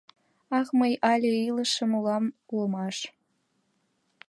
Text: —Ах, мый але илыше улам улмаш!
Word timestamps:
—Ах, 0.57 0.67
мый 0.79 0.93
але 1.11 1.31
илыше 1.47 1.83
улам 1.97 2.25
улмаш! 2.53 2.97